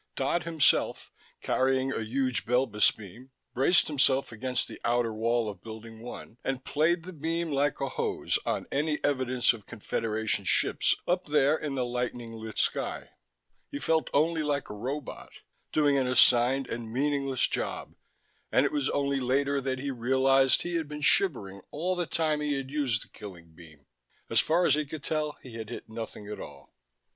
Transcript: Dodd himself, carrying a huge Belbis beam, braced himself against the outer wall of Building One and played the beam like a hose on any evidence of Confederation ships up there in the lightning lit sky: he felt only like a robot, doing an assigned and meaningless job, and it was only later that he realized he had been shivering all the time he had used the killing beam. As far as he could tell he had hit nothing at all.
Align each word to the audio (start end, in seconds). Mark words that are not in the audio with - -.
Dodd 0.15 0.45
himself, 0.45 1.11
carrying 1.43 1.93
a 1.93 2.01
huge 2.01 2.43
Belbis 2.47 2.89
beam, 2.89 3.29
braced 3.53 3.87
himself 3.87 4.31
against 4.31 4.67
the 4.67 4.81
outer 4.83 5.13
wall 5.13 5.47
of 5.47 5.61
Building 5.61 5.99
One 5.99 6.37
and 6.43 6.65
played 6.65 7.03
the 7.03 7.13
beam 7.13 7.51
like 7.51 7.79
a 7.79 7.87
hose 7.87 8.39
on 8.43 8.65
any 8.71 8.97
evidence 9.03 9.53
of 9.53 9.67
Confederation 9.67 10.43
ships 10.43 10.95
up 11.07 11.27
there 11.27 11.55
in 11.55 11.75
the 11.75 11.85
lightning 11.85 12.31
lit 12.33 12.57
sky: 12.57 13.11
he 13.69 13.77
felt 13.77 14.09
only 14.11 14.41
like 14.41 14.71
a 14.71 14.75
robot, 14.75 15.29
doing 15.71 15.99
an 15.99 16.07
assigned 16.07 16.65
and 16.67 16.91
meaningless 16.91 17.47
job, 17.47 17.93
and 18.51 18.65
it 18.65 18.71
was 18.71 18.89
only 18.89 19.19
later 19.19 19.61
that 19.61 19.77
he 19.77 19.91
realized 19.91 20.63
he 20.63 20.77
had 20.77 20.87
been 20.87 21.01
shivering 21.01 21.61
all 21.69 21.95
the 21.95 22.07
time 22.07 22.41
he 22.41 22.55
had 22.55 22.71
used 22.71 23.03
the 23.03 23.07
killing 23.09 23.51
beam. 23.53 23.85
As 24.31 24.39
far 24.39 24.65
as 24.65 24.73
he 24.73 24.83
could 24.83 25.03
tell 25.03 25.37
he 25.43 25.53
had 25.57 25.69
hit 25.69 25.87
nothing 25.87 26.27
at 26.27 26.39
all. 26.39 26.73